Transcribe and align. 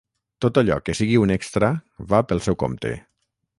Tot 0.45 0.59
allò 0.61 0.77
que 0.87 0.95
sigui 0.99 1.19
un 1.25 1.35
extra, 1.37 1.71
va 2.15 2.25
pel 2.33 2.43
seu 2.47 2.61
compte. 2.65 2.95